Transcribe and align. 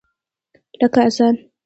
لکه 0.81 0.99
اذان! 1.07 1.35